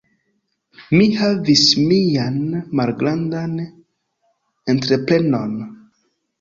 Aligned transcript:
Mi 0.95 1.03
havis 1.19 1.65
mian 1.91 2.41
malgrandan 2.81 3.55
entreprenon. 4.77 5.57